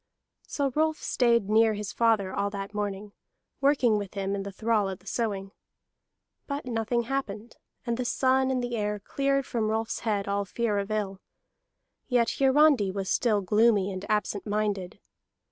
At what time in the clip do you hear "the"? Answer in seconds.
4.43-4.51, 4.99-5.05, 7.97-8.03, 8.63-8.75